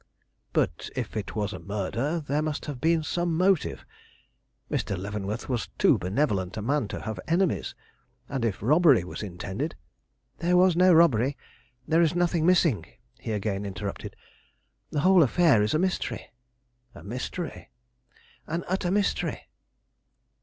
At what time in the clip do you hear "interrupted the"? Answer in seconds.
13.63-15.01